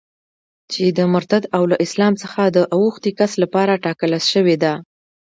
چي 0.71 0.83
د 0.97 0.99
مرتد 1.13 1.43
او 1.55 1.63
له 1.71 1.75
اسلام 1.85 2.13
څخه 2.23 2.41
د 2.55 2.57
اوښتي 2.75 3.11
کس 3.19 3.31
لپاره 3.43 3.81
ټاکله 3.85 4.17
سوې 4.31 4.55
ده. 4.63 4.73